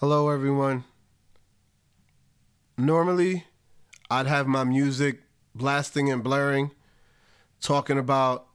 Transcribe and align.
Hello, 0.00 0.28
everyone. 0.28 0.84
Normally, 2.76 3.44
I'd 4.10 4.26
have 4.26 4.46
my 4.46 4.62
music 4.62 5.22
blasting 5.54 6.12
and 6.12 6.22
blaring, 6.22 6.72
talking 7.62 7.96
about 7.96 8.46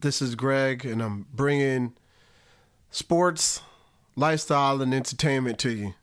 this 0.00 0.20
is 0.20 0.34
Greg, 0.34 0.84
and 0.84 1.00
I'm 1.02 1.24
bringing 1.32 1.94
sports, 2.90 3.62
lifestyle, 4.14 4.82
and 4.82 4.92
entertainment 4.92 5.58
to 5.60 5.70
you. 5.72 5.94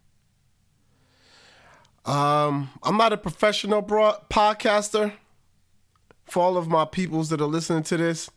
Um, 2.12 2.72
I'm 2.82 2.98
not 2.98 3.14
a 3.14 3.18
professional 3.18 3.84
broad- 3.84 4.32
podcaster. 4.32 5.14
For 6.26 6.42
all 6.42 6.58
of 6.58 6.68
my 6.68 6.86
peoples 6.86 7.30
that 7.30 7.40
are 7.40 7.46
listening 7.46 7.84
to 7.84 7.98
this, 7.98 8.32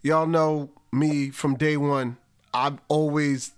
y'all 0.00 0.26
know 0.26 0.70
me 0.90 1.28
from 1.28 1.56
day 1.56 1.76
one. 1.76 2.16
I've 2.54 2.78
always 2.88 3.52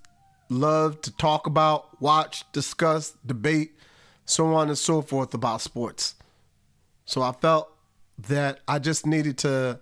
loved 0.49 1.03
to 1.03 1.11
talk 1.11 1.47
about, 1.47 2.01
watch, 2.01 2.43
discuss, 2.51 3.13
debate, 3.25 3.73
so 4.25 4.53
on 4.53 4.67
and 4.67 4.77
so 4.77 5.01
forth 5.01 5.33
about 5.33 5.61
sports. 5.61 6.15
So 7.05 7.21
I 7.21 7.31
felt 7.31 7.71
that 8.27 8.59
I 8.67 8.79
just 8.79 9.05
needed 9.05 9.37
to. 9.39 9.79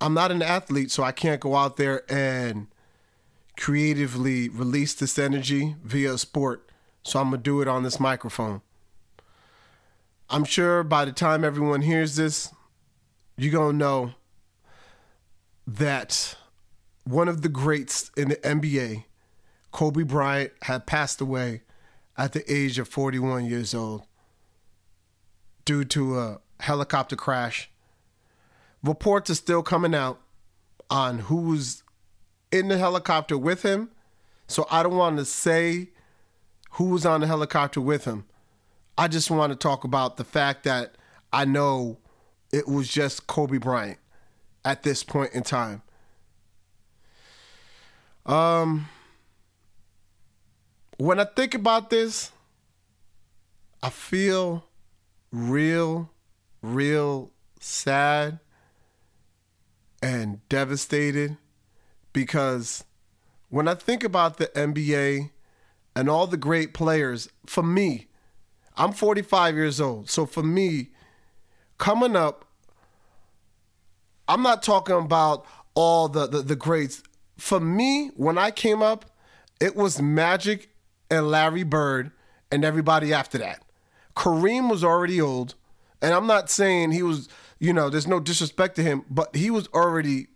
I'm 0.00 0.14
not 0.14 0.30
an 0.30 0.42
athlete, 0.42 0.90
so 0.90 1.02
I 1.02 1.12
can't 1.12 1.40
go 1.40 1.56
out 1.56 1.76
there 1.76 2.10
and 2.10 2.68
creatively 3.56 4.48
release 4.48 4.94
this 4.94 5.18
energy 5.18 5.74
via 5.82 6.16
sport. 6.16 6.70
So 7.02 7.18
I'm 7.18 7.30
going 7.30 7.40
to 7.40 7.42
do 7.42 7.60
it 7.60 7.68
on 7.68 7.82
this 7.82 7.98
microphone. 7.98 8.60
I'm 10.30 10.44
sure 10.44 10.84
by 10.84 11.04
the 11.04 11.12
time 11.12 11.44
everyone 11.44 11.82
hears 11.82 12.16
this, 12.16 12.52
you're 13.36 13.52
going 13.52 13.72
to 13.72 13.78
know 13.78 14.12
that 15.66 16.36
one 17.08 17.28
of 17.28 17.40
the 17.40 17.48
greats 17.48 18.10
in 18.16 18.28
the 18.28 18.36
NBA, 18.36 19.04
Kobe 19.72 20.02
Bryant, 20.02 20.52
had 20.62 20.86
passed 20.86 21.20
away 21.20 21.62
at 22.18 22.32
the 22.32 22.52
age 22.52 22.78
of 22.78 22.88
41 22.88 23.46
years 23.46 23.74
old 23.74 24.02
due 25.64 25.84
to 25.84 26.18
a 26.18 26.40
helicopter 26.60 27.16
crash. 27.16 27.70
Reports 28.82 29.30
are 29.30 29.34
still 29.34 29.62
coming 29.62 29.94
out 29.94 30.20
on 30.90 31.20
who's 31.20 31.82
in 32.52 32.68
the 32.68 32.76
helicopter 32.76 33.38
with 33.38 33.62
him. 33.62 33.90
So 34.46 34.66
I 34.70 34.82
don't 34.82 34.96
want 34.96 35.16
to 35.18 35.24
say 35.24 35.90
who 36.72 36.84
was 36.86 37.06
on 37.06 37.22
the 37.22 37.26
helicopter 37.26 37.80
with 37.80 38.04
him. 38.04 38.26
I 38.96 39.08
just 39.08 39.30
want 39.30 39.52
to 39.52 39.56
talk 39.56 39.84
about 39.84 40.16
the 40.16 40.24
fact 40.24 40.64
that 40.64 40.96
I 41.32 41.44
know 41.44 41.98
it 42.52 42.68
was 42.68 42.88
just 42.88 43.26
Kobe 43.26 43.58
Bryant 43.58 43.98
at 44.64 44.82
this 44.82 45.02
point 45.02 45.32
in 45.32 45.42
time. 45.42 45.82
Um, 48.28 48.88
when 50.98 51.18
I 51.18 51.24
think 51.24 51.54
about 51.54 51.88
this, 51.88 52.30
I 53.82 53.88
feel 53.88 54.64
real, 55.32 56.10
real 56.60 57.30
sad 57.58 58.40
and 60.02 60.46
devastated 60.48 61.38
because 62.12 62.84
when 63.48 63.66
I 63.66 63.74
think 63.74 64.04
about 64.04 64.36
the 64.36 64.48
NBA 64.48 65.30
and 65.96 66.10
all 66.10 66.26
the 66.26 66.36
great 66.36 66.74
players, 66.74 67.30
for 67.46 67.62
me, 67.62 68.08
I'm 68.76 68.92
45 68.92 69.54
years 69.54 69.80
old. 69.80 70.10
So 70.10 70.26
for 70.26 70.42
me, 70.42 70.90
coming 71.78 72.14
up, 72.14 72.44
I'm 74.28 74.42
not 74.42 74.62
talking 74.62 74.96
about 74.96 75.46
all 75.74 76.08
the, 76.08 76.26
the, 76.26 76.42
the 76.42 76.56
greats. 76.56 77.02
For 77.38 77.60
me, 77.60 78.10
when 78.16 78.36
I 78.36 78.50
came 78.50 78.82
up, 78.82 79.06
it 79.60 79.74
was 79.76 80.02
Magic 80.02 80.70
and 81.10 81.30
Larry 81.30 81.62
Bird 81.62 82.10
and 82.50 82.64
everybody 82.64 83.12
after 83.12 83.38
that. 83.38 83.62
Kareem 84.16 84.70
was 84.70 84.84
already 84.84 85.20
old. 85.20 85.54
And 86.02 86.14
I'm 86.14 86.26
not 86.26 86.50
saying 86.50 86.92
he 86.92 87.02
was, 87.02 87.28
you 87.58 87.72
know, 87.72 87.88
there's 87.90 88.06
no 88.06 88.20
disrespect 88.20 88.76
to 88.76 88.82
him, 88.82 89.04
but 89.08 89.34
he 89.34 89.50
was 89.50 89.68
already 89.68 90.28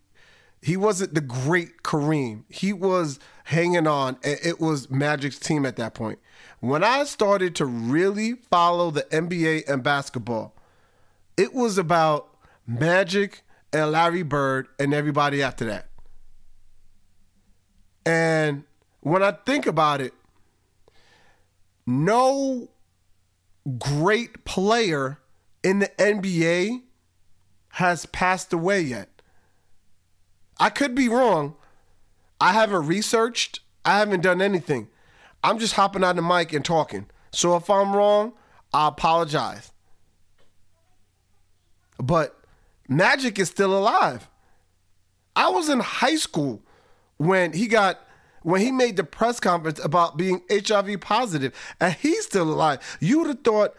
he 0.63 0.77
wasn't 0.77 1.15
the 1.15 1.21
great 1.21 1.83
Kareem. 1.83 2.45
He 2.49 2.73
was 2.73 3.19
hanging 3.45 3.89
on. 3.89 4.17
and 4.23 4.39
It 4.45 4.61
was 4.61 4.89
Magic's 4.89 5.41
team 5.41 5.67
at 5.67 5.75
that 5.77 5.93
point. 5.93 6.21
When 6.61 6.85
I 6.85 7.03
started 7.03 7.57
to 7.57 7.67
really 7.67 8.35
follow 8.35 8.93
the 8.93 9.03
NBA 9.03 9.69
and 9.69 9.83
basketball, 9.83 10.55
it 11.37 11.53
was 11.53 11.79
about 11.79 12.37
Magic 12.65 13.43
and 13.73 13.91
Larry 13.91 14.23
Bird 14.23 14.69
and 14.79 14.95
everybody 14.95 15.43
after 15.43 15.65
that. 15.65 15.89
And 18.05 18.65
when 19.01 19.23
I 19.23 19.33
think 19.33 19.67
about 19.67 20.01
it, 20.01 20.15
no 21.87 22.69
great 23.79 24.45
player 24.45 25.19
in 25.63 25.81
the 25.81 25.89
NBA 25.99 26.83
has 27.71 28.07
passed 28.07 28.53
away 28.53 28.81
yet. 28.81 29.09
I 30.59 30.71
could 30.71 30.95
be 30.95 31.09
wrong. 31.09 31.55
I 32.41 32.53
haven't 32.53 32.87
researched, 32.87 33.61
I 33.85 33.99
haven't 33.99 34.23
done 34.23 34.43
anything. 34.43 34.89
I'm 35.45 35.59
just 35.59 35.75
hopping 35.75 36.05
on 36.05 36.17
the 36.17 36.23
mic 36.23 36.53
and 36.53 36.65
talking. 36.65 37.07
So 37.33 37.57
if 37.57 37.71
I'm 37.71 37.95
wrong, 37.95 38.33
I 38.73 38.89
apologize. 38.89 39.73
But 41.99 42.37
Magic 42.89 43.39
is 43.39 43.49
still 43.49 43.77
alive. 43.77 44.29
I 45.35 45.49
was 45.49 45.69
in 45.69 45.81
high 45.81 46.17
school 46.17 46.63
when 47.27 47.53
he 47.53 47.67
got 47.69 48.01
when 48.43 48.61
he 48.61 48.73
made 48.73 48.97
the 48.97 49.05
press 49.05 49.39
conference 49.39 49.79
about 49.85 50.17
being 50.17 50.43
HIV 50.51 51.01
positive, 51.01 51.55
and 51.81 51.95
he's 51.95 52.25
still 52.25 52.53
alive. 52.53 52.81
You 53.01 53.21
would 53.21 53.29
have 53.29 53.45
thought 53.45 53.77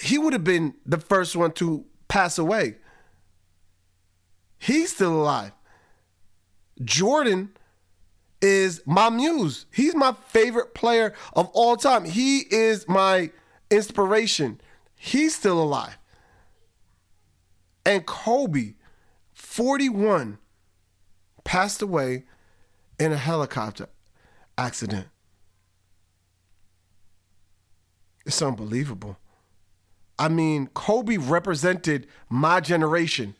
he 0.00 0.16
would 0.16 0.32
have 0.32 0.44
been 0.44 0.74
the 0.86 0.98
first 0.98 1.36
one 1.36 1.52
to 1.52 1.84
pass 2.08 2.38
away. 2.38 2.76
He's 4.58 4.94
still 4.94 5.12
alive. 5.12 5.52
Jordan 6.82 7.50
is 8.40 8.80
my 8.86 9.10
muse. 9.10 9.66
He's 9.70 9.94
my 9.94 10.14
favorite 10.28 10.74
player 10.74 11.14
of 11.34 11.48
all 11.52 11.76
time. 11.76 12.04
He 12.06 12.46
is 12.50 12.88
my 12.88 13.30
inspiration. 13.70 14.60
He's 14.96 15.34
still 15.34 15.62
alive. 15.62 15.98
And 17.84 18.06
Kobe, 18.06 18.74
41, 19.34 20.38
passed 21.44 21.82
away 21.82 22.24
in 23.02 23.12
a 23.12 23.16
helicopter 23.16 23.88
accident. 24.56 25.08
It's 28.24 28.40
unbelievable. 28.40 29.18
I 30.20 30.28
mean, 30.28 30.68
Kobe 30.68 31.16
represented 31.16 32.06
my 32.28 32.60
generation. 32.60 33.34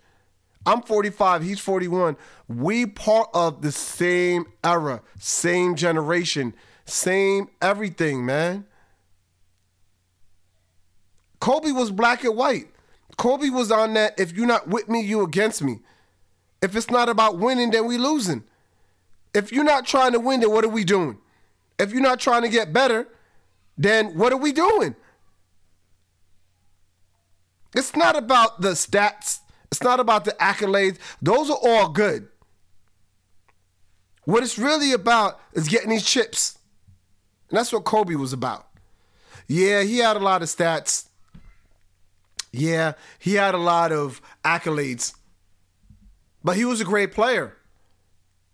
I'm 0.67 0.83
45, 0.83 1.45
he's 1.45 1.61
41. 1.61 2.17
We 2.49 2.87
part 2.87 3.28
of 3.34 3.62
the 3.62 3.71
same 3.71 4.47
era, 4.65 5.00
same 5.21 5.77
generation, 5.77 6.55
same 6.84 7.49
everything, 7.61 8.27
man. 8.27 8.67
Kobe 11.39 11.71
was 11.71 11.93
black 11.93 12.25
and 12.25 12.37
white. 12.37 12.67
Kobe 13.17 13.49
was 13.49 13.71
on 13.71 13.94
that 13.94 14.19
if 14.19 14.33
you're 14.33 14.47
not 14.47 14.67
with 14.67 14.89
me, 14.89 15.03
you 15.03 15.23
against 15.23 15.62
me. 15.62 15.79
If 16.61 16.75
it's 16.75 16.91
not 16.91 17.09
about 17.09 17.39
winning, 17.39 17.71
then 17.71 17.87
we 17.87 17.97
losing. 17.97 18.43
If 19.34 19.53
you're 19.53 19.65
not 19.65 19.87
trying 19.87 20.12
to 20.12 20.20
win, 20.20 20.41
then 20.41 20.50
what 20.50 20.65
are 20.65 20.69
we 20.69 20.84
doing? 20.84 21.19
If 21.78 21.93
you're 21.93 22.03
not 22.03 22.20
trying 22.20 22.43
to 22.43 22.48
get 22.48 22.72
better, 22.72 23.09
then 23.78 24.16
what 24.16 24.32
are 24.32 24.38
we 24.38 24.53
doing? 24.53 24.94
It's 27.75 27.97
not 27.97 28.16
about 28.16 28.60
the 28.60 28.70
stats 28.70 29.41
it's 29.72 29.82
not 29.82 30.00
about 30.00 30.26
the 30.26 30.32
accolades. 30.32 30.98
Those 31.22 31.48
are 31.48 31.56
all 31.62 31.88
good. 31.88 32.28
What 34.26 34.43
it's 34.43 34.59
really 34.59 34.93
about 34.93 35.41
is 35.54 35.67
getting 35.67 35.88
these 35.88 36.05
chips. 36.05 36.58
And 37.49 37.58
that's 37.58 37.73
what 37.73 37.85
Kobe 37.85 38.14
was 38.14 38.35
about. 38.35 38.69
Yeah, 39.49 39.82
he 39.82 39.96
had 39.96 40.19
a 40.19 40.20
lot 40.20 40.43
of 40.43 40.49
stats. 40.49 41.06
Yeah, 42.52 42.93
he 43.19 43.32
had 43.32 43.55
a 43.55 43.58
lot 43.58 43.93
of 43.93 44.20
accolades. 44.44 45.14
But 46.44 46.58
he 46.58 46.67
was 46.67 46.82
a 46.82 46.85
great 46.85 47.12
player. 47.12 47.56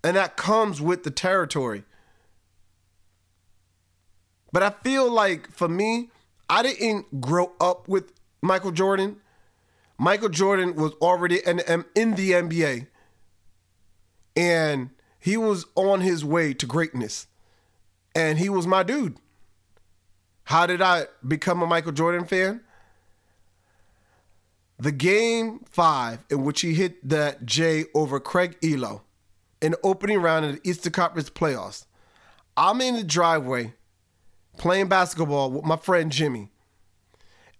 And 0.04 0.16
that 0.16 0.36
comes 0.36 0.80
with 0.80 1.02
the 1.02 1.10
territory. 1.10 1.84
But 4.52 4.62
I 4.62 4.70
feel 4.70 5.10
like 5.10 5.50
for 5.50 5.68
me, 5.68 6.10
I 6.48 6.62
didn't 6.62 7.20
grow 7.20 7.52
up 7.60 7.88
with 7.88 8.12
Michael 8.40 8.70
Jordan. 8.70 9.16
Michael 9.98 10.28
Jordan 10.28 10.76
was 10.76 10.92
already 10.94 11.40
in, 11.44 11.60
in 11.94 12.14
the 12.14 12.30
NBA 12.30 12.86
and 14.38 14.90
he 15.18 15.36
was 15.36 15.66
on 15.74 16.00
his 16.00 16.24
way 16.24 16.54
to 16.54 16.64
greatness. 16.64 17.26
And 18.14 18.38
he 18.38 18.48
was 18.48 18.66
my 18.66 18.84
dude. 18.84 19.16
How 20.44 20.64
did 20.64 20.80
I 20.80 21.06
become 21.26 21.60
a 21.60 21.66
Michael 21.66 21.92
Jordan 21.92 22.24
fan? 22.24 22.60
The 24.78 24.92
game 24.92 25.64
five 25.68 26.24
in 26.30 26.44
which 26.44 26.60
he 26.60 26.74
hit 26.74 27.06
that 27.08 27.44
J 27.44 27.86
over 27.94 28.20
Craig 28.20 28.56
Ehlo 28.62 29.00
in 29.60 29.72
the 29.72 29.78
opening 29.82 30.18
round 30.18 30.44
of 30.44 30.52
the 30.54 30.68
Eastern 30.68 30.92
Conference 30.92 31.30
playoffs. 31.30 31.86
I'm 32.56 32.80
in 32.80 32.96
the 32.96 33.04
driveway 33.04 33.74
playing 34.56 34.88
basketball 34.88 35.50
with 35.50 35.64
my 35.64 35.76
friend 35.76 36.10
Jimmy. 36.10 36.50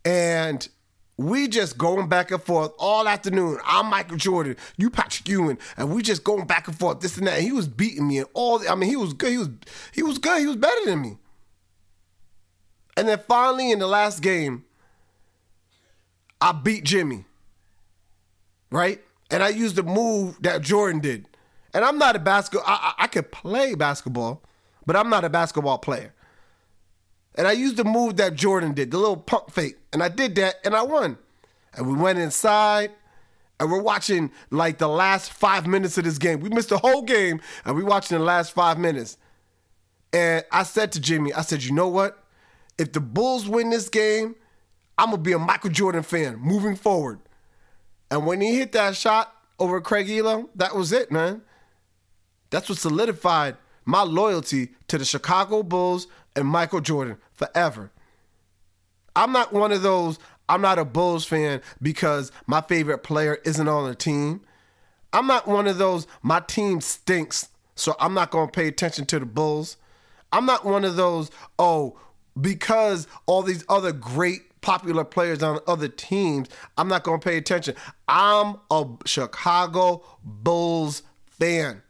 And 0.04 0.68
we 1.16 1.48
just 1.48 1.76
going 1.76 2.08
back 2.08 2.30
and 2.30 2.42
forth 2.42 2.72
all 2.78 3.08
afternoon. 3.08 3.58
I'm 3.64 3.86
Michael 3.86 4.16
Jordan, 4.16 4.56
you 4.76 4.88
Patrick 4.88 5.28
Ewing, 5.28 5.58
and 5.76 5.92
we 5.92 6.02
just 6.02 6.22
going 6.22 6.46
back 6.46 6.68
and 6.68 6.78
forth, 6.78 7.00
this 7.00 7.18
and 7.18 7.26
that. 7.26 7.34
And 7.38 7.44
he 7.44 7.52
was 7.52 7.66
beating 7.68 8.06
me 8.06 8.18
and 8.18 8.28
all. 8.34 8.62
I 8.68 8.74
mean, 8.76 8.88
he 8.88 8.96
was 8.96 9.12
good. 9.12 9.32
He 9.32 9.38
was 9.38 9.48
he 9.92 10.02
was 10.02 10.18
good. 10.18 10.40
He 10.40 10.46
was 10.46 10.56
better 10.56 10.84
than 10.84 11.02
me. 11.02 11.18
And 12.96 13.08
then 13.08 13.18
finally, 13.28 13.70
in 13.72 13.80
the 13.80 13.86
last 13.86 14.22
game, 14.22 14.64
I 16.40 16.52
beat 16.52 16.84
Jimmy. 16.84 17.24
Right, 18.70 19.00
and 19.30 19.42
I 19.42 19.48
used 19.48 19.76
the 19.76 19.82
move 19.82 20.36
that 20.42 20.62
Jordan 20.62 21.00
did. 21.00 21.26
And 21.74 21.84
I'm 21.84 21.98
not 21.98 22.16
a 22.16 22.18
basketball. 22.18 22.64
I, 22.66 22.94
I, 22.98 23.04
I 23.04 23.06
could 23.06 23.30
play 23.30 23.74
basketball, 23.74 24.42
but 24.86 24.96
I'm 24.96 25.10
not 25.10 25.24
a 25.24 25.28
basketball 25.28 25.78
player. 25.78 26.14
And 27.34 27.46
I 27.46 27.52
used 27.52 27.76
the 27.76 27.84
move 27.84 28.16
that 28.16 28.34
Jordan 28.34 28.74
did, 28.74 28.90
the 28.90 28.98
little 28.98 29.16
pump 29.16 29.52
fake. 29.52 29.76
And 29.92 30.02
I 30.02 30.08
did 30.08 30.34
that 30.36 30.56
and 30.64 30.74
I 30.74 30.82
won. 30.82 31.18
And 31.74 31.86
we 31.86 31.94
went 31.94 32.18
inside 32.18 32.90
and 33.60 33.70
we're 33.70 33.82
watching 33.82 34.32
like 34.50 34.78
the 34.78 34.88
last 34.88 35.32
five 35.32 35.66
minutes 35.66 35.98
of 35.98 36.04
this 36.04 36.18
game. 36.18 36.40
We 36.40 36.48
missed 36.48 36.70
the 36.70 36.78
whole 36.78 37.02
game 37.02 37.40
and 37.64 37.76
we 37.76 37.84
watching 37.84 38.18
the 38.18 38.24
last 38.24 38.52
five 38.52 38.78
minutes. 38.78 39.18
And 40.12 40.44
I 40.50 40.62
said 40.62 40.92
to 40.92 41.00
Jimmy, 41.00 41.32
I 41.32 41.42
said, 41.42 41.62
you 41.62 41.72
know 41.72 41.88
what? 41.88 42.24
If 42.78 42.92
the 42.92 43.00
Bulls 43.00 43.48
win 43.48 43.70
this 43.70 43.88
game, 43.88 44.34
I'm 44.96 45.10
gonna 45.10 45.22
be 45.22 45.32
a 45.32 45.38
Michael 45.38 45.70
Jordan 45.70 46.02
fan 46.02 46.36
moving 46.36 46.76
forward. 46.76 47.20
And 48.10 48.26
when 48.26 48.40
he 48.40 48.56
hit 48.56 48.72
that 48.72 48.96
shot 48.96 49.32
over 49.58 49.80
Craig 49.80 50.08
Ehlo, 50.08 50.48
that 50.54 50.74
was 50.74 50.92
it, 50.92 51.12
man. 51.12 51.42
That's 52.50 52.68
what 52.68 52.78
solidified 52.78 53.56
my 53.84 54.02
loyalty 54.02 54.70
to 54.88 54.98
the 54.98 55.04
Chicago 55.04 55.62
Bulls 55.62 56.08
and 56.36 56.46
Michael 56.46 56.80
Jordan 56.80 57.16
forever. 57.32 57.90
I'm 59.16 59.32
not 59.32 59.52
one 59.52 59.72
of 59.72 59.82
those, 59.82 60.18
I'm 60.48 60.60
not 60.60 60.78
a 60.78 60.84
Bulls 60.84 61.24
fan 61.24 61.60
because 61.82 62.30
my 62.46 62.60
favorite 62.60 62.98
player 62.98 63.38
isn't 63.44 63.68
on 63.68 63.88
the 63.88 63.94
team. 63.94 64.42
I'm 65.12 65.26
not 65.26 65.48
one 65.48 65.66
of 65.66 65.78
those, 65.78 66.06
my 66.22 66.40
team 66.40 66.80
stinks, 66.80 67.48
so 67.74 67.96
I'm 67.98 68.14
not 68.14 68.30
going 68.30 68.48
to 68.48 68.52
pay 68.52 68.68
attention 68.68 69.06
to 69.06 69.18
the 69.18 69.26
Bulls. 69.26 69.76
I'm 70.32 70.44
not 70.44 70.64
one 70.64 70.84
of 70.84 70.96
those, 70.96 71.30
oh, 71.58 71.98
because 72.38 73.06
all 73.26 73.42
these 73.42 73.64
other 73.68 73.92
great 73.92 74.60
popular 74.60 75.04
players 75.04 75.42
on 75.42 75.60
other 75.66 75.88
teams, 75.88 76.48
I'm 76.76 76.88
not 76.88 77.02
going 77.04 77.20
to 77.20 77.24
pay 77.24 77.38
attention. 77.38 77.74
I'm 78.06 78.56
a 78.70 78.86
Chicago 79.06 80.04
Bulls 80.22 81.02
fan. 81.26 81.82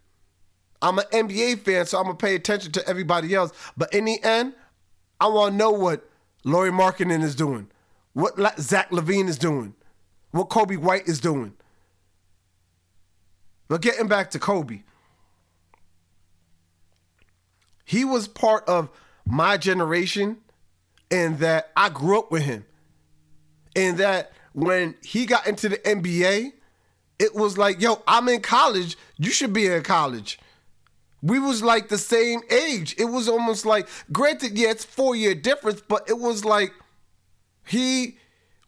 I'm 0.80 0.98
an 0.98 1.06
NBA 1.12 1.60
fan, 1.60 1.86
so 1.86 1.98
I'm 1.98 2.04
gonna 2.04 2.16
pay 2.16 2.34
attention 2.34 2.72
to 2.72 2.88
everybody 2.88 3.34
else. 3.34 3.52
But 3.76 3.92
in 3.92 4.04
the 4.04 4.22
end, 4.22 4.54
I 5.20 5.26
want 5.26 5.52
to 5.52 5.56
know 5.56 5.70
what 5.70 6.08
Lauri 6.44 6.70
Markkanen 6.70 7.22
is 7.22 7.34
doing, 7.34 7.68
what 8.12 8.36
Zach 8.60 8.90
LaVine 8.90 9.28
is 9.28 9.38
doing, 9.38 9.74
what 10.30 10.48
Coby 10.48 10.76
White 10.76 11.08
is 11.08 11.20
doing. 11.20 11.54
But 13.66 13.82
getting 13.82 14.08
back 14.08 14.30
to 14.30 14.38
Kobe, 14.38 14.82
he 17.84 18.04
was 18.04 18.28
part 18.28 18.68
of 18.68 18.88
my 19.26 19.56
generation, 19.56 20.38
and 21.10 21.38
that 21.38 21.70
I 21.76 21.88
grew 21.88 22.18
up 22.18 22.30
with 22.30 22.42
him, 22.42 22.64
and 23.74 23.98
that 23.98 24.32
when 24.52 24.94
he 25.02 25.26
got 25.26 25.46
into 25.46 25.68
the 25.68 25.78
NBA, 25.78 26.52
it 27.18 27.34
was 27.34 27.58
like, 27.58 27.80
yo, 27.80 28.02
I'm 28.06 28.28
in 28.28 28.40
college. 28.40 28.96
You 29.18 29.30
should 29.30 29.52
be 29.52 29.66
in 29.66 29.82
college. 29.82 30.38
We 31.22 31.38
was 31.38 31.62
like 31.62 31.88
the 31.88 31.98
same 31.98 32.40
age. 32.50 32.94
It 32.98 33.06
was 33.06 33.28
almost 33.28 33.66
like, 33.66 33.88
granted, 34.12 34.56
yeah, 34.56 34.70
it's 34.70 34.84
four 34.84 35.16
year 35.16 35.34
difference, 35.34 35.80
but 35.80 36.08
it 36.08 36.18
was 36.18 36.44
like 36.44 36.72
he 37.66 38.18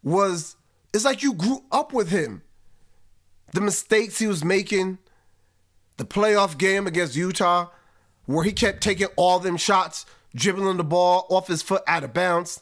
was. 0.03 0.55
It's 0.93 1.05
like 1.05 1.23
you 1.23 1.33
grew 1.33 1.63
up 1.71 1.93
with 1.93 2.09
him. 2.09 2.41
The 3.53 3.61
mistakes 3.61 4.19
he 4.19 4.27
was 4.27 4.43
making, 4.43 4.97
the 5.97 6.05
playoff 6.05 6.57
game 6.57 6.87
against 6.87 7.15
Utah, 7.15 7.69
where 8.25 8.43
he 8.43 8.51
kept 8.51 8.81
taking 8.81 9.07
all 9.15 9.39
them 9.39 9.57
shots, 9.57 10.05
dribbling 10.35 10.77
the 10.77 10.83
ball 10.83 11.27
off 11.29 11.47
his 11.47 11.61
foot 11.61 11.83
out 11.87 12.03
of 12.03 12.13
bounds, 12.13 12.61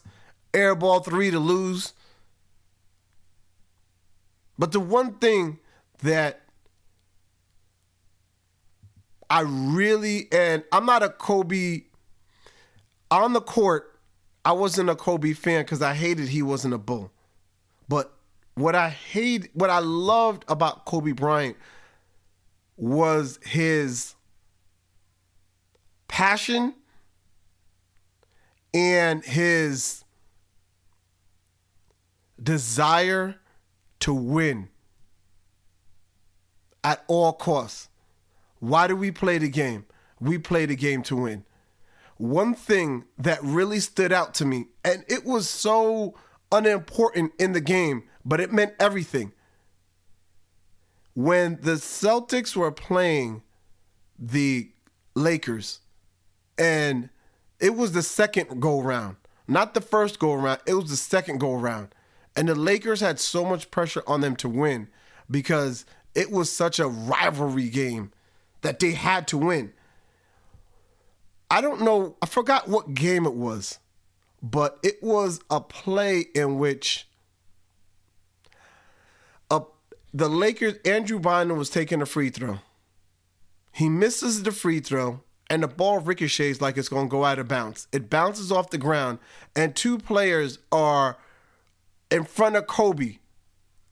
air 0.54 0.74
ball 0.74 1.00
three 1.00 1.30
to 1.30 1.38
lose. 1.38 1.92
But 4.58 4.72
the 4.72 4.80
one 4.80 5.14
thing 5.14 5.58
that 6.02 6.42
I 9.30 9.42
really 9.46 10.28
and 10.32 10.64
I'm 10.72 10.84
not 10.84 11.02
a 11.04 11.08
Kobe 11.08 11.82
on 13.10 13.32
the 13.32 13.40
court. 13.40 13.98
I 14.44 14.52
wasn't 14.52 14.90
a 14.90 14.96
Kobe 14.96 15.32
fan 15.32 15.62
because 15.62 15.80
I 15.80 15.94
hated 15.94 16.28
he 16.28 16.42
wasn't 16.42 16.74
a 16.74 16.78
bull. 16.78 17.12
But 17.88 18.12
what 18.54 18.74
I 18.74 18.88
hate, 18.88 19.50
what 19.54 19.70
I 19.70 19.78
loved 19.78 20.44
about 20.48 20.84
Kobe 20.84 21.12
Bryant 21.12 21.56
was 22.76 23.38
his 23.44 24.14
passion 26.08 26.74
and 28.72 29.24
his 29.24 30.04
desire 32.42 33.36
to 34.00 34.14
win 34.14 34.68
at 36.82 37.04
all 37.06 37.32
costs. 37.32 37.89
Why 38.60 38.86
do 38.86 38.94
we 38.94 39.10
play 39.10 39.38
the 39.38 39.48
game? 39.48 39.86
We 40.20 40.38
play 40.38 40.66
the 40.66 40.76
game 40.76 41.02
to 41.04 41.16
win. 41.16 41.44
One 42.18 42.54
thing 42.54 43.04
that 43.18 43.42
really 43.42 43.80
stood 43.80 44.12
out 44.12 44.34
to 44.34 44.44
me, 44.44 44.66
and 44.84 45.04
it 45.08 45.24
was 45.24 45.48
so 45.48 46.14
unimportant 46.52 47.32
in 47.38 47.52
the 47.52 47.60
game, 47.62 48.04
but 48.24 48.40
it 48.40 48.52
meant 48.52 48.74
everything. 48.78 49.32
When 51.14 51.58
the 51.62 51.72
Celtics 51.72 52.54
were 52.54 52.70
playing 52.70 53.42
the 54.18 54.70
Lakers, 55.14 55.80
and 56.58 57.08
it 57.58 57.74
was 57.74 57.92
the 57.92 58.02
second 58.02 58.60
go 58.60 58.80
round, 58.80 59.16
not 59.48 59.72
the 59.72 59.80
first 59.80 60.18
go 60.18 60.34
around, 60.34 60.60
it 60.66 60.74
was 60.74 60.90
the 60.90 60.96
second 60.96 61.38
go 61.38 61.54
around. 61.54 61.88
And 62.36 62.48
the 62.48 62.54
Lakers 62.54 63.00
had 63.00 63.18
so 63.18 63.44
much 63.44 63.70
pressure 63.70 64.02
on 64.06 64.20
them 64.20 64.36
to 64.36 64.48
win 64.48 64.88
because 65.30 65.86
it 66.14 66.30
was 66.30 66.52
such 66.52 66.78
a 66.78 66.86
rivalry 66.86 67.70
game 67.70 68.12
that 68.62 68.78
they 68.78 68.92
had 68.92 69.26
to 69.28 69.38
win. 69.38 69.72
I 71.50 71.60
don't 71.60 71.82
know, 71.82 72.16
I 72.22 72.26
forgot 72.26 72.68
what 72.68 72.94
game 72.94 73.26
it 73.26 73.34
was, 73.34 73.78
but 74.42 74.78
it 74.82 75.02
was 75.02 75.40
a 75.50 75.60
play 75.60 76.26
in 76.34 76.58
which 76.58 77.08
a, 79.50 79.62
the 80.14 80.28
Lakers, 80.28 80.74
Andrew 80.84 81.18
Bynum 81.18 81.58
was 81.58 81.70
taking 81.70 82.00
a 82.00 82.06
free 82.06 82.30
throw. 82.30 82.60
He 83.72 83.88
misses 83.88 84.42
the 84.42 84.52
free 84.52 84.80
throw, 84.80 85.22
and 85.48 85.64
the 85.64 85.68
ball 85.68 85.98
ricochets 85.98 86.60
like 86.60 86.76
it's 86.76 86.88
going 86.88 87.08
to 87.08 87.10
go 87.10 87.24
out 87.24 87.40
of 87.40 87.48
bounds. 87.48 87.88
It 87.92 88.08
bounces 88.08 88.52
off 88.52 88.70
the 88.70 88.78
ground, 88.78 89.18
and 89.56 89.74
two 89.74 89.98
players 89.98 90.58
are 90.70 91.18
in 92.10 92.24
front 92.24 92.54
of 92.54 92.68
Kobe, 92.68 93.18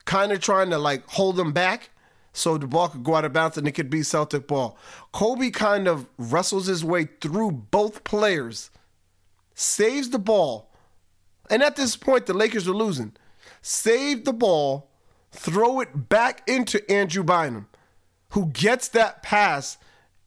kind 0.05 0.31
of 0.31 0.41
trying 0.41 0.71
to 0.71 0.79
like 0.79 1.09
hold 1.11 1.39
him 1.39 1.53
back 1.53 1.91
so 2.39 2.57
the 2.57 2.67
ball 2.67 2.89
could 2.89 3.05
go 3.05 3.17
out 3.17 3.25
of 3.25 3.33
bounds 3.33 3.59
and 3.59 3.67
it 3.67 3.73
could 3.73 3.91
be 3.91 4.03
Celtic 4.03 4.47
ball. 4.47 4.79
Kobe 5.13 5.51
kind 5.51 5.89
of 5.89 6.09
wrestles 6.17 6.67
his 6.67 6.85
way 6.85 7.09
through 7.21 7.51
both 7.51 8.05
players, 8.05 8.71
saves 9.55 10.11
the 10.11 10.19
ball, 10.19 10.71
and 11.51 11.63
at 11.63 11.77
this 11.77 11.97
point 11.97 12.27
the 12.27 12.35
Lakers 12.35 12.69
are 12.69 12.73
losing. 12.73 13.13
Save 13.61 14.25
the 14.25 14.33
ball, 14.33 14.91
throw 15.33 15.81
it 15.81 16.09
back 16.09 16.49
into 16.49 16.89
Andrew 16.91 17.25
Bynum, 17.25 17.67
who 18.31 18.47
gets 18.47 18.89
that 18.89 19.23
pass 19.23 19.77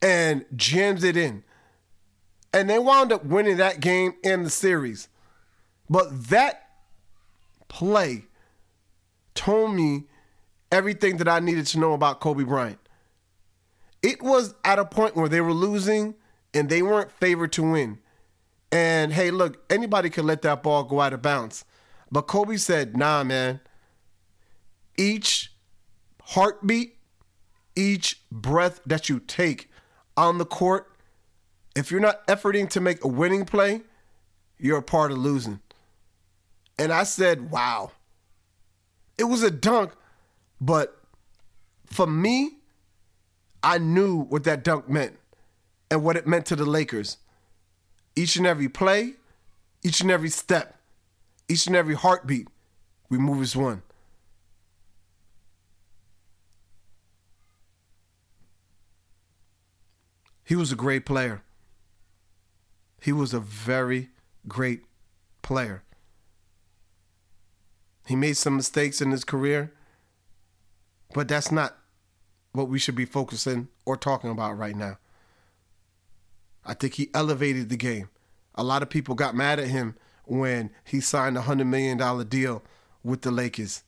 and 0.02 0.46
jams 0.56 1.04
it 1.04 1.16
in. 1.16 1.44
And 2.54 2.70
they 2.70 2.80
wound 2.80 3.14
up 3.14 3.24
winning 3.24 3.58
that 3.58 3.80
game 3.80 4.16
in 4.24 4.44
the 4.44 4.50
series. 4.50 5.08
But 5.90 6.30
that 6.30 6.68
play 7.70 8.26
told 9.34 9.74
me 9.74 10.08
everything 10.72 11.18
that 11.18 11.28
I 11.28 11.40
needed 11.40 11.68
to 11.68 11.80
know 11.80 11.94
about 11.94 12.20
Kobe 12.20 12.44
Bryant. 12.44 12.80
It 14.02 14.22
was 14.22 14.56
at 14.64 14.80
a 14.80 14.86
point 14.86 15.16
where 15.16 15.30
they 15.30 15.42
were 15.42 15.54
losing 15.54 16.16
and 16.54 16.70
they 16.70 16.82
weren't 16.82 17.12
favored 17.12 17.52
to 17.54 17.72
win. 17.72 18.00
And 18.72 19.14
hey, 19.14 19.32
look, 19.32 19.64
anybody 19.70 20.10
could 20.10 20.26
let 20.26 20.42
that 20.44 20.64
ball 20.64 20.84
go 20.84 21.02
out 21.02 21.14
of 21.14 21.22
bounds. 21.22 21.66
But 22.12 22.24
Kobe 22.24 22.58
said, 22.58 22.98
nah, 22.98 23.24
man. 23.24 23.60
Each 24.98 25.54
heartbeat, 26.24 26.98
each 27.76 28.22
breath 28.32 28.82
that 28.86 29.10
you 29.10 29.20
take 29.20 29.70
on 30.18 30.38
the 30.38 30.46
court, 30.46 30.88
if 31.76 31.92
you're 31.92 32.02
not 32.02 32.26
efforting 32.28 32.70
to 32.70 32.82
make 32.82 33.04
a 33.04 33.08
winning 33.08 33.46
play, 33.46 33.82
you're 34.58 34.80
a 34.80 34.84
part 34.84 35.12
of 35.12 35.18
losing. 35.18 35.60
And 36.78 36.92
I 36.92 37.04
said, 37.04 37.52
wow. 37.52 37.92
It 39.18 39.26
was 39.26 39.44
a 39.44 39.52
dunk, 39.52 39.92
but 40.62 40.96
for 41.88 42.06
me, 42.06 42.58
I 43.64 43.80
knew 43.80 44.22
what 44.22 44.44
that 44.44 44.64
dunk 44.64 44.88
meant 44.88 45.18
and 45.90 46.04
what 46.04 46.16
it 46.16 46.28
meant 46.28 46.46
to 46.48 46.56
the 46.56 46.66
Lakers. 46.66 47.18
Each 48.16 48.36
and 48.36 48.46
every 48.46 48.70
play, 48.70 49.16
each 49.84 50.02
and 50.02 50.12
every 50.12 50.30
step, 50.30 50.78
each 51.50 51.66
and 51.66 51.76
every 51.76 51.96
heartbeat, 51.96 52.48
we 53.10 53.18
move 53.18 53.42
as 53.42 53.56
one. 53.56 53.82
He 60.46 60.56
was 60.56 60.72
a 60.72 60.76
great 60.76 61.06
player. 61.06 61.42
He 63.02 63.12
was 63.12 63.34
a 63.34 63.40
very 63.40 64.10
great 64.48 64.84
player. 65.42 65.84
He 68.06 68.16
made 68.16 68.38
some 68.38 68.58
mistakes 68.58 69.02
in 69.02 69.12
his 69.12 69.24
career, 69.24 69.72
but 71.14 71.28
that's 71.28 71.52
not 71.52 71.78
what 72.54 72.68
we 72.68 72.80
should 72.80 72.96
be 72.96 73.06
focusing 73.06 73.68
or 73.86 73.96
talking 73.96 74.30
about 74.30 74.58
right 74.58 74.76
now. 74.76 74.98
I 76.66 76.74
think 76.74 76.96
he 76.96 77.10
elevated 77.14 77.70
the 77.70 77.78
game. 77.78 78.10
A 78.56 78.64
lot 78.64 78.84
of 78.84 78.90
people 78.90 79.16
got 79.16 79.36
mad 79.36 79.60
at 79.60 79.68
him 79.68 79.96
when 80.26 80.72
he 80.84 81.00
signed 81.00 81.38
a 81.38 81.42
$100 81.42 81.66
million 81.66 82.28
deal 82.28 82.64
with 83.04 83.22
the 83.22 83.32
Lakers 83.32 83.84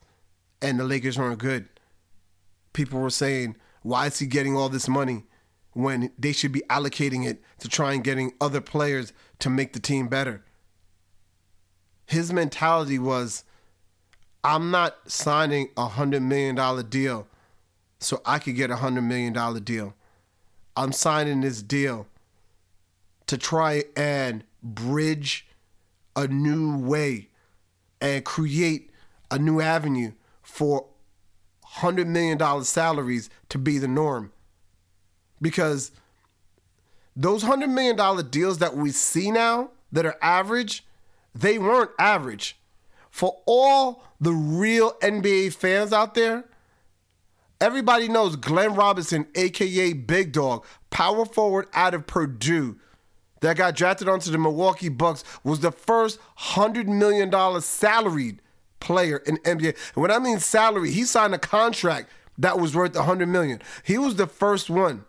and 0.61 0.79
the 0.79 0.83
Lakers 0.85 1.19
weren't 1.19 1.39
good. 1.39 1.67
People 2.71 2.99
were 2.99 3.09
saying, 3.09 3.57
why 3.83 4.07
is 4.07 4.17
he 4.19 4.25
getting 4.25 4.55
all 4.55 4.69
this 4.69 4.87
money 4.87 5.25
when 5.73 6.11
they 6.17 6.31
should 6.31 6.51
be 6.51 6.63
allocating 6.69 7.27
it 7.27 7.43
to 7.59 7.67
try 7.67 7.93
and 7.93 8.03
getting 8.03 8.33
other 8.39 8.61
players 8.61 9.13
to 9.39 9.49
make 9.49 9.73
the 9.73 9.79
team 9.79 10.07
better? 10.07 10.43
His 12.05 12.33
mentality 12.33 12.97
was, 12.97 13.43
I'm 14.43 14.71
not 14.71 15.09
signing 15.09 15.69
a 15.77 15.87
$100 15.87 16.21
million 16.21 16.89
deal 16.89 17.27
so 17.99 18.21
I 18.25 18.39
could 18.39 18.55
get 18.55 18.69
a 18.69 18.75
$100 18.75 19.03
million 19.03 19.63
deal. 19.63 19.93
I'm 20.75 20.91
signing 20.91 21.41
this 21.41 21.61
deal 21.61 22.07
to 23.27 23.37
try 23.37 23.85
and 23.95 24.43
bridge 24.61 25.47
a 26.15 26.27
new 26.27 26.77
way 26.77 27.29
and 28.01 28.25
create 28.25 28.91
a 29.31 29.39
new 29.39 29.61
avenue 29.61 30.11
for 30.41 30.87
$100 31.77 32.05
million 32.07 32.63
salaries 32.63 33.29
to 33.49 33.57
be 33.57 33.77
the 33.77 33.87
norm. 33.87 34.31
Because 35.41 35.91
those 37.15 37.43
$100 37.43 37.69
million 37.69 38.29
deals 38.29 38.57
that 38.57 38.75
we 38.75 38.91
see 38.91 39.31
now 39.31 39.71
that 39.91 40.05
are 40.05 40.17
average, 40.21 40.85
they 41.33 41.57
weren't 41.57 41.91
average. 41.97 42.57
For 43.13 43.43
all 43.45 44.03
the 44.19 44.31
real 44.31 44.93
NBA 44.93 45.53
fans 45.53 45.93
out 45.93 46.15
there, 46.15 46.45
everybody 47.61 48.07
knows 48.07 48.35
Glenn 48.35 48.73
Robinson, 48.73 49.27
aka 49.35 49.93
Big 49.93 50.31
Dog, 50.31 50.65
power 50.89 51.23
forward 51.23 51.67
out 51.75 51.93
of 51.93 52.07
Purdue, 52.07 52.79
that 53.41 53.55
got 53.55 53.75
drafted 53.75 54.09
onto 54.09 54.31
the 54.31 54.39
Milwaukee 54.39 54.89
Bucks 54.89 55.23
was 55.43 55.59
the 55.59 55.71
first 55.71 56.19
$100 56.39 56.87
million 56.87 57.61
salaried 57.61 58.41
player 58.79 59.17
in 59.17 59.37
NBA. 59.37 59.77
And 59.93 60.01
when 60.01 60.09
I 60.09 60.17
mean 60.17 60.39
salary, 60.39 60.89
he 60.89 61.03
signed 61.03 61.35
a 61.35 61.37
contract 61.37 62.09
that 62.39 62.57
was 62.57 62.75
worth 62.75 62.95
100 62.95 63.27
million. 63.27 63.61
He 63.83 63.99
was 63.99 64.15
the 64.15 64.25
first 64.25 64.71
one. 64.71 65.05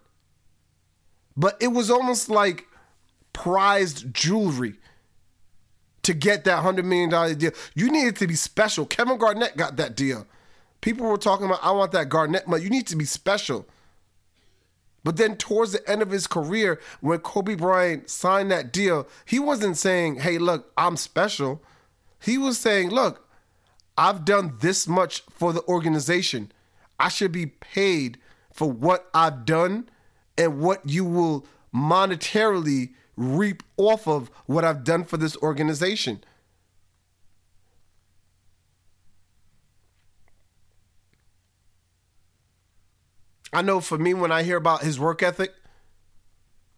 But 1.38 1.56
it 1.58 1.68
was 1.68 1.90
almost 1.90 2.28
like 2.28 2.66
prized 3.32 4.12
jewelry 4.12 4.75
to 6.04 6.14
get 6.14 6.44
that 6.44 6.62
$100 6.62 6.84
million 6.84 7.38
deal. 7.38 7.50
You 7.75 7.90
needed 7.90 8.16
to 8.16 8.26
be 8.26 8.34
special. 8.34 8.87
Kevin 8.87 9.18
Garnett 9.18 9.56
got 9.56 9.76
that 9.76 9.96
deal. 9.96 10.26
People 10.80 11.06
were 11.06 11.16
talking 11.16 11.46
about, 11.46 11.61
I 11.62 11.70
want 11.73 11.92
that 11.92 12.08
Garnett 12.08 12.46
money. 12.46 12.62
You 12.62 12.70
need 12.70 12.87
to 12.88 12.96
be 12.96 13.04
special. 13.04 13.66
But 15.02 15.16
then 15.18 15.37
towards 15.37 15.73
the 15.73 15.88
end 15.88 16.00
of 16.02 16.11
his 16.11 16.26
career, 16.26 16.80
when 17.00 17.18
Kobe 17.18 17.54
Bryant 17.54 18.08
signed 18.08 18.50
that 18.50 18.73
deal, 18.73 19.06
he 19.26 19.38
wasn't 19.38 19.76
saying, 19.76 20.20
hey, 20.20 20.38
look, 20.38 20.73
I'm 20.76 20.96
special. 20.96 21.62
He 22.20 22.38
was 22.38 22.56
saying, 22.56 22.90
look, 22.90 23.28
I've 23.99 24.25
done 24.25 24.54
this 24.61 24.88
much 24.88 25.23
for 25.30 25.52
the 25.52 25.62
organization. 25.68 26.50
I 26.99 27.08
should 27.08 27.32
be 27.32 27.46
paid 27.46 28.18
for 28.50 28.70
what 28.70 29.08
I've 29.12 29.44
done 29.44 29.88
and 30.38 30.61
what 30.61 30.88
you 30.88 31.04
will 31.04 31.46
monetarily 31.75 32.94
reap 33.16 33.62
off 33.76 34.06
of 34.06 34.30
what 34.47 34.64
I've 34.64 34.85
done 34.85 35.04
for 35.04 35.16
this 35.16 35.37
organization. 35.38 36.25
I 43.52 43.62
know 43.62 43.80
for 43.80 43.99
me, 43.99 44.14
when 44.14 44.33
I 44.33 44.42
hear 44.42 44.56
about 44.56 44.83
his 44.83 44.99
work 44.99 45.23
ethic, 45.23 45.54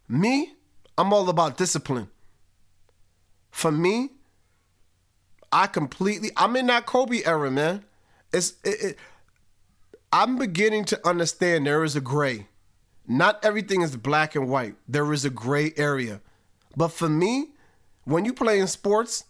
me, 0.07 0.53
I'm 0.97 1.11
all 1.11 1.27
about 1.27 1.57
discipline. 1.57 2.09
For 3.49 3.71
me, 3.71 4.11
I 5.51 5.65
completely, 5.67 6.29
I'm 6.37 6.55
in 6.55 6.67
that 6.67 6.85
Kobe 6.85 7.23
era, 7.25 7.49
man. 7.49 7.83
It's, 8.31 8.53
it, 8.63 8.81
it, 8.81 8.97
I'm 10.13 10.37
beginning 10.37 10.85
to 10.85 11.07
understand 11.07 11.65
there 11.65 11.83
is 11.83 11.95
a 11.95 12.01
gray. 12.01 12.47
Not 13.07 13.43
everything 13.43 13.81
is 13.81 13.95
black 13.95 14.35
and 14.35 14.49
white. 14.49 14.75
There 14.87 15.11
is 15.13 15.25
a 15.25 15.29
gray 15.29 15.73
area. 15.77 16.21
But 16.75 16.89
for 16.89 17.09
me, 17.09 17.51
when 18.03 18.25
you 18.25 18.33
play 18.33 18.59
in 18.59 18.67
sports, 18.67 19.23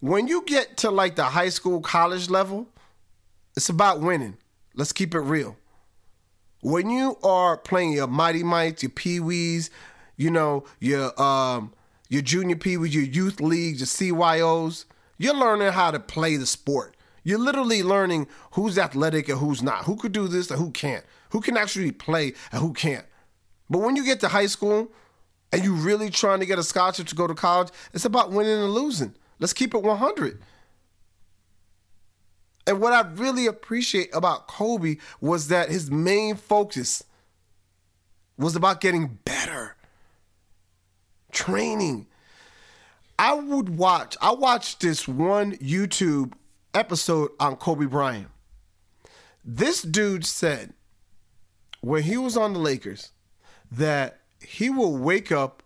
when 0.00 0.28
you 0.28 0.42
get 0.46 0.76
to 0.78 0.90
like 0.90 1.16
the 1.16 1.24
high 1.24 1.48
school, 1.48 1.80
college 1.80 2.30
level, 2.30 2.68
it's 3.56 3.68
about 3.68 4.00
winning. 4.00 4.36
Let's 4.74 4.92
keep 4.92 5.14
it 5.14 5.20
real 5.20 5.56
when 6.66 6.90
you 6.90 7.16
are 7.22 7.56
playing 7.56 7.92
your 7.92 8.08
mighty 8.08 8.42
mites, 8.42 8.82
your 8.82 8.90
pee 8.90 9.20
wees, 9.20 9.70
you 10.16 10.30
know, 10.30 10.64
your 10.80 11.20
um 11.20 11.72
your 12.08 12.22
junior 12.22 12.56
pee 12.56 12.76
wees, 12.76 12.92
your 12.92 13.04
youth 13.04 13.40
leagues, 13.40 13.78
your 13.78 14.14
CYOs, 14.14 14.84
you're 15.16 15.36
learning 15.36 15.72
how 15.72 15.92
to 15.92 16.00
play 16.00 16.36
the 16.36 16.46
sport. 16.46 16.96
You're 17.22 17.38
literally 17.38 17.84
learning 17.84 18.26
who's 18.52 18.78
athletic 18.78 19.28
and 19.28 19.38
who's 19.38 19.62
not, 19.62 19.84
who 19.84 19.94
could 19.94 20.10
do 20.10 20.26
this 20.26 20.50
and 20.50 20.58
who 20.58 20.72
can't, 20.72 21.04
who 21.30 21.40
can 21.40 21.56
actually 21.56 21.92
play 21.92 22.34
and 22.52 22.60
who 22.60 22.72
can't. 22.72 23.06
But 23.68 23.78
when 23.78 23.96
you 23.96 24.04
get 24.04 24.20
to 24.20 24.28
high 24.28 24.46
school 24.46 24.92
and 25.52 25.64
you 25.64 25.74
really 25.74 26.10
trying 26.10 26.40
to 26.40 26.46
get 26.46 26.58
a 26.58 26.62
scholarship 26.62 27.06
to 27.08 27.14
go 27.14 27.26
to 27.26 27.34
college, 27.34 27.68
it's 27.92 28.04
about 28.04 28.30
winning 28.30 28.58
and 28.58 28.70
losing. 28.70 29.14
Let's 29.38 29.52
keep 29.52 29.74
it 29.74 29.82
100. 29.82 30.40
And 32.66 32.80
what 32.80 32.92
I 32.92 33.08
really 33.08 33.46
appreciate 33.46 34.10
about 34.12 34.48
Kobe 34.48 34.96
was 35.20 35.48
that 35.48 35.68
his 35.68 35.90
main 35.90 36.34
focus 36.34 37.04
was 38.36 38.56
about 38.56 38.80
getting 38.80 39.18
better, 39.24 39.76
training. 41.32 42.06
I 43.18 43.34
would 43.34 43.78
watch, 43.78 44.16
I 44.20 44.32
watched 44.32 44.80
this 44.80 45.06
one 45.06 45.56
YouTube 45.56 46.32
episode 46.74 47.30
on 47.40 47.56
Kobe 47.56 47.86
Bryant. 47.86 48.28
This 49.44 49.82
dude 49.82 50.26
said 50.26 50.74
when 51.86 52.02
he 52.02 52.16
was 52.16 52.36
on 52.36 52.52
the 52.52 52.58
Lakers 52.58 53.12
that 53.70 54.18
he 54.40 54.68
will 54.68 54.96
wake 54.96 55.30
up 55.30 55.62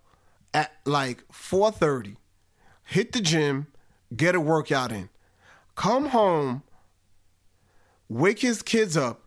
at 0.53 0.71
like 0.85 1.27
4:30, 1.33 2.17
hit 2.85 3.12
the 3.12 3.23
gym, 3.23 3.69
get 4.15 4.35
a 4.35 4.41
workout 4.41 4.93
in, 4.93 5.09
come 5.77 6.11
home 6.11 6.62
wake 8.11 8.41
his 8.41 8.61
kids 8.61 8.99
up, 8.99 9.23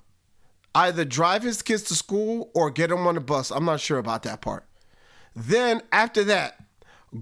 either 0.76 1.04
drive 1.04 1.42
his 1.42 1.64
kids 1.64 1.82
to 1.84 1.96
school 1.96 2.52
or 2.54 2.70
get 2.70 2.92
them 2.92 3.08
on 3.08 3.16
the 3.16 3.22
bus. 3.22 3.50
I'm 3.50 3.66
not 3.66 3.80
sure 3.80 3.98
about 3.98 4.22
that 4.24 4.42
part. 4.42 4.68
Then 5.36 5.82
after 5.92 6.24
that, 6.26 6.64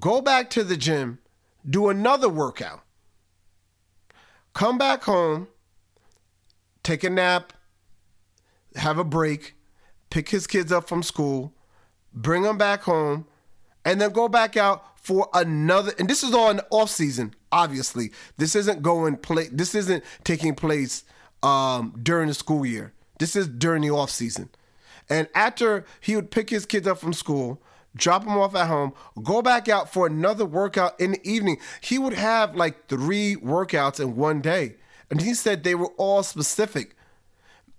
go 0.02 0.20
back 0.20 0.50
to 0.50 0.66
the 0.66 0.76
gym, 0.76 1.20
do 1.66 1.88
another 1.88 2.28
workout, 2.28 2.82
come 4.54 4.78
back 4.78 5.04
home, 5.04 5.48
take 6.84 7.06
a 7.06 7.10
nap, 7.10 7.54
have 8.76 8.98
a 8.98 9.06
break, 9.06 9.56
pick 10.12 10.30
his 10.30 10.46
kids 10.46 10.72
up 10.72 10.88
from 10.88 11.02
school, 11.02 11.54
bring 12.14 12.44
them 12.44 12.58
back 12.58 12.84
home, 12.84 13.26
and 13.84 14.00
then 14.00 14.12
go 14.12 14.28
back 14.28 14.56
out 14.56 14.86
for 15.00 15.28
another. 15.34 15.94
And 15.98 16.08
this 16.08 16.22
is 16.24 16.34
all 16.34 16.52
in 16.52 16.58
the 16.58 16.68
off 16.70 16.92
season, 16.92 17.34
obviously. 17.52 18.12
This 18.38 18.56
isn't 18.56 18.84
going 18.84 19.18
play. 19.18 19.48
This 19.52 19.74
isn't 19.74 20.04
taking 20.24 20.54
place 20.54 21.04
um, 21.42 22.00
during 22.02 22.28
the 22.28 22.36
school 22.36 22.66
year. 22.66 22.94
This 23.18 23.36
is 23.36 23.48
during 23.48 23.82
the 23.82 23.90
off 23.90 24.12
season. 24.12 24.50
And 25.10 25.28
after 25.34 25.86
he 26.00 26.16
would 26.16 26.32
pick 26.32 26.50
his 26.50 26.66
kids 26.66 26.88
up 26.88 27.00
from 27.00 27.14
school, 27.14 27.62
drop 27.96 28.24
them 28.24 28.38
off 28.38 28.56
at 28.56 28.68
home, 28.68 28.94
go 29.24 29.42
back 29.42 29.68
out 29.68 29.92
for 29.92 30.08
another 30.08 30.46
workout 30.46 31.00
in 31.00 31.12
the 31.12 31.28
evening. 31.28 31.58
He 31.82 31.98
would 31.98 32.14
have 32.14 32.56
like 32.56 32.88
three 32.88 33.36
workouts 33.36 34.00
in 34.00 34.16
one 34.16 34.42
day. 34.42 34.76
And 35.10 35.22
he 35.22 35.34
said 35.34 35.64
they 35.64 35.76
were 35.76 35.92
all 35.98 36.24
specific. 36.24 36.96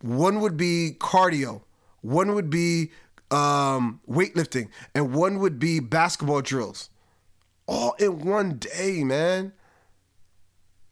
One 0.02 0.40
would 0.40 0.56
be 0.56 0.96
cardio, 0.98 1.62
one 2.02 2.34
would 2.34 2.50
be 2.50 2.90
um, 3.30 4.00
weightlifting, 4.08 4.68
and 4.94 5.14
one 5.14 5.38
would 5.38 5.58
be 5.58 5.80
basketball 5.80 6.42
drills. 6.42 6.90
All 7.66 7.92
in 7.98 8.20
one 8.20 8.58
day, 8.58 9.02
man. 9.02 9.52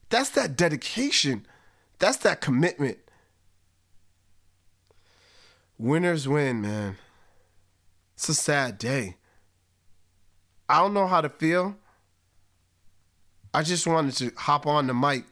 That's 0.08 0.30
that 0.30 0.56
dedication. 0.56 1.46
That's 1.98 2.16
that 2.18 2.40
commitment. 2.40 2.98
Winners 5.78 6.26
win, 6.26 6.62
man. 6.62 6.96
It's 8.14 8.28
a 8.28 8.34
sad 8.34 8.78
day. 8.78 9.16
I 10.68 10.80
don't 10.80 10.94
know 10.94 11.06
how 11.06 11.20
to 11.20 11.28
feel. 11.28 11.76
I 13.52 13.62
just 13.62 13.86
wanted 13.86 14.16
to 14.16 14.32
hop 14.36 14.66
on 14.66 14.86
the 14.86 14.94
mic 14.94 15.24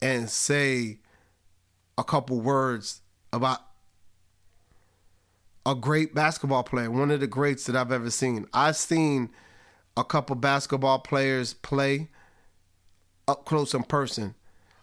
and 0.00 0.30
say 0.30 1.00
a 1.98 2.04
couple 2.04 2.40
words 2.40 3.02
about 3.32 3.60
a 5.66 5.74
great 5.74 6.14
basketball 6.14 6.62
player, 6.62 6.90
one 6.90 7.10
of 7.10 7.20
the 7.20 7.26
greats 7.26 7.64
that 7.66 7.76
I've 7.76 7.92
ever 7.92 8.10
seen. 8.10 8.46
I've 8.52 8.76
seen 8.76 9.30
a 9.96 10.04
couple 10.04 10.36
basketball 10.36 11.00
players 11.00 11.54
play 11.54 12.08
up 13.26 13.44
close 13.44 13.74
in 13.74 13.82
person. 13.82 14.34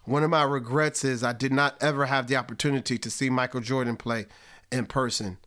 One 0.03 0.23
of 0.23 0.29
my 0.29 0.43
regrets 0.43 1.03
is 1.03 1.23
I 1.23 1.33
did 1.33 1.51
not 1.51 1.75
ever 1.81 2.05
have 2.05 2.27
the 2.27 2.35
opportunity 2.35 2.97
to 2.99 3.09
see 3.09 3.29
Michael 3.29 3.61
Jordan 3.61 3.97
play 3.97 4.27
in 4.71 4.85
person. 4.85 5.37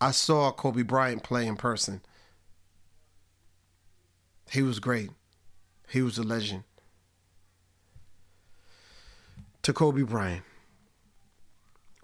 I 0.00 0.12
saw 0.12 0.52
Kobe 0.52 0.82
Bryant 0.82 1.24
play 1.24 1.46
in 1.46 1.56
person. 1.56 2.00
He 4.50 4.62
was 4.62 4.78
great. 4.78 5.10
He 5.88 6.02
was 6.02 6.16
a 6.18 6.22
legend. 6.22 6.62
To 9.62 9.72
Kobe 9.72 10.02
Bryant, 10.02 10.44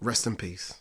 rest 0.01 0.27
in 0.27 0.35
peace. 0.35 0.75